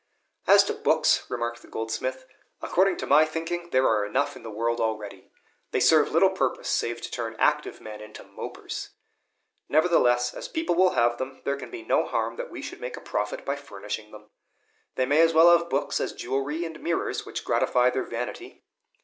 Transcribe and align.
"As 0.47 0.63
to 0.63 0.73
books," 0.73 1.29
remarked 1.29 1.61
the 1.61 1.67
goldsmith, 1.67 2.25
"according 2.59 2.97
to 2.97 3.05
my 3.05 3.23
thinking 3.23 3.69
there 3.69 3.87
are 3.87 4.03
enough 4.03 4.35
in 4.35 4.41
the 4.41 4.49
world 4.49 4.79
already. 4.81 5.29
They 5.69 5.79
serve 5.79 6.11
little 6.11 6.31
purpose 6.31 6.69
save 6.69 7.01
to 7.01 7.11
turn 7.11 7.35
active 7.37 7.79
men 7.79 8.01
into 8.01 8.23
mopers. 8.23 8.95
Nevertheless, 9.69 10.33
as 10.33 10.47
people 10.47 10.73
will 10.73 10.93
have 10.95 11.19
them, 11.19 11.41
there 11.45 11.55
can 11.55 11.69
be 11.69 11.83
no 11.83 12.03
harm 12.07 12.35
that 12.37 12.49
we 12.49 12.63
should 12.63 12.81
make 12.81 12.97
a 12.97 12.99
profit 12.99 13.45
by 13.45 13.55
furnishing 13.55 14.09
them. 14.09 14.31
They 14.95 15.05
may 15.05 15.21
as 15.21 15.33
well 15.35 15.55
have 15.55 15.69
books 15.69 15.99
as 15.99 16.13
jewelry 16.13 16.65
and 16.65 16.79
mirrors, 16.79 17.23
which 17.23 17.45
gratify 17.45 17.91
their 17.91 18.03
vanity." 18.05 18.63